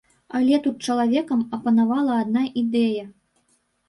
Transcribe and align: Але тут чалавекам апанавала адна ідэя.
Але 0.37 0.55
тут 0.67 0.79
чалавекам 0.89 1.43
апанавала 1.57 2.13
адна 2.23 2.43
ідэя. 2.63 3.05